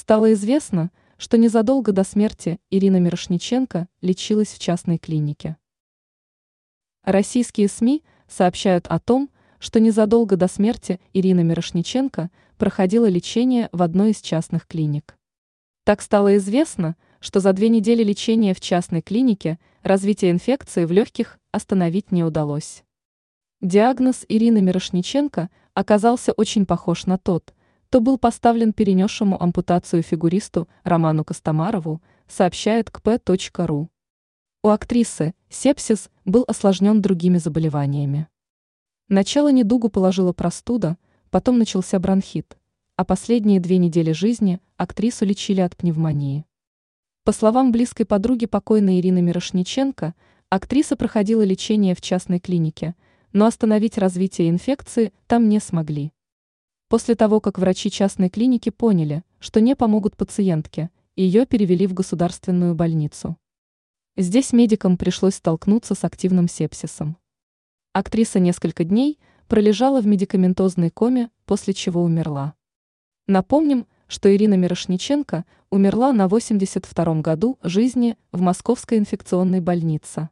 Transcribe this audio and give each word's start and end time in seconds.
Стало 0.00 0.32
известно, 0.32 0.90
что 1.18 1.36
незадолго 1.36 1.92
до 1.92 2.04
смерти 2.04 2.58
Ирина 2.70 2.96
Мирошниченко 2.96 3.86
лечилась 4.00 4.48
в 4.48 4.58
частной 4.58 4.96
клинике. 4.96 5.58
Российские 7.04 7.68
СМИ 7.68 8.02
сообщают 8.26 8.86
о 8.86 8.98
том, 8.98 9.28
что 9.58 9.78
незадолго 9.78 10.36
до 10.36 10.48
смерти 10.48 11.00
Ирина 11.12 11.40
Мирошниченко 11.40 12.30
проходила 12.56 13.10
лечение 13.10 13.68
в 13.72 13.82
одной 13.82 14.12
из 14.12 14.22
частных 14.22 14.66
клиник. 14.66 15.18
Так 15.84 16.00
стало 16.00 16.38
известно, 16.38 16.96
что 17.20 17.40
за 17.40 17.52
две 17.52 17.68
недели 17.68 18.02
лечения 18.02 18.54
в 18.54 18.60
частной 18.62 19.02
клинике 19.02 19.58
развитие 19.82 20.30
инфекции 20.30 20.86
в 20.86 20.92
легких 20.92 21.38
остановить 21.52 22.10
не 22.10 22.24
удалось. 22.24 22.84
Диагноз 23.60 24.24
Ирины 24.30 24.62
Мирошниченко 24.62 25.50
оказался 25.74 26.32
очень 26.32 26.64
похож 26.64 27.04
на 27.04 27.18
тот, 27.18 27.52
то 27.90 28.00
был 28.00 28.18
поставлен 28.18 28.72
перенесшему 28.72 29.40
ампутацию 29.42 30.02
фигуристу 30.02 30.68
Роману 30.84 31.24
Костомарову, 31.24 32.00
сообщает 32.28 32.88
kp.ru. 32.88 33.88
У 34.62 34.68
актрисы 34.68 35.34
сепсис 35.48 36.08
был 36.24 36.44
осложнен 36.46 37.02
другими 37.02 37.38
заболеваниями. 37.38 38.28
Начало 39.08 39.50
недугу 39.50 39.88
положила 39.88 40.32
простуда, 40.32 40.98
потом 41.30 41.58
начался 41.58 41.98
бронхит, 41.98 42.56
а 42.94 43.04
последние 43.04 43.58
две 43.58 43.78
недели 43.78 44.12
жизни 44.12 44.60
актрису 44.76 45.24
лечили 45.24 45.60
от 45.60 45.76
пневмонии. 45.76 46.44
По 47.24 47.32
словам 47.32 47.72
близкой 47.72 48.06
подруги 48.06 48.46
покойной 48.46 49.00
Ирины 49.00 49.20
Мирошниченко, 49.20 50.14
актриса 50.48 50.94
проходила 50.94 51.42
лечение 51.42 51.96
в 51.96 52.00
частной 52.00 52.38
клинике, 52.38 52.94
но 53.32 53.46
остановить 53.46 53.98
развитие 53.98 54.48
инфекции 54.48 55.12
там 55.26 55.48
не 55.48 55.58
смогли. 55.58 56.12
После 56.90 57.14
того, 57.14 57.38
как 57.38 57.60
врачи 57.60 57.88
частной 57.88 58.28
клиники 58.30 58.70
поняли, 58.70 59.22
что 59.38 59.60
не 59.60 59.76
помогут 59.76 60.16
пациентке, 60.16 60.90
ее 61.14 61.46
перевели 61.46 61.86
в 61.86 61.94
государственную 61.94 62.74
больницу. 62.74 63.36
Здесь 64.16 64.52
медикам 64.52 64.96
пришлось 64.96 65.36
столкнуться 65.36 65.94
с 65.94 66.02
активным 66.02 66.48
сепсисом. 66.48 67.16
Актриса 67.92 68.40
несколько 68.40 68.82
дней 68.82 69.20
пролежала 69.46 70.00
в 70.00 70.06
медикаментозной 70.08 70.90
коме, 70.90 71.30
после 71.44 71.74
чего 71.74 72.02
умерла. 72.02 72.54
Напомним, 73.28 73.86
что 74.08 74.34
Ирина 74.34 74.54
Мирошниченко 74.54 75.44
умерла 75.70 76.12
на 76.12 76.26
82-м 76.26 77.22
году 77.22 77.56
жизни 77.62 78.16
в 78.32 78.40
Московской 78.40 78.98
инфекционной 78.98 79.60
больнице. 79.60 80.28